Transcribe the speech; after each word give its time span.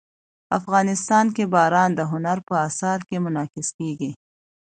افغانستان 0.57 1.25
کې 1.35 1.43
باران 1.53 1.89
د 1.95 2.01
هنر 2.11 2.37
په 2.47 2.53
اثار 2.67 2.99
کې 3.07 3.17
منعکس 3.25 3.67
کېږي. 3.77 4.11